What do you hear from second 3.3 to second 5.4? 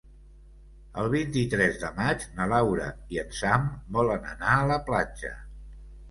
Sam volen anar a la platja.